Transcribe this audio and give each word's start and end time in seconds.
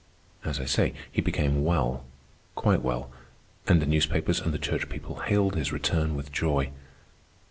As 0.43 0.59
I 0.59 0.65
say, 0.65 0.95
he 1.11 1.21
became 1.21 1.63
well, 1.63 2.03
quite 2.55 2.81
well, 2.81 3.11
and 3.67 3.79
the 3.79 3.85
newspapers 3.85 4.39
and 4.41 4.51
the 4.51 4.57
church 4.57 4.89
people 4.89 5.17
hailed 5.19 5.55
his 5.55 5.71
return 5.71 6.15
with 6.15 6.31
joy. 6.31 6.71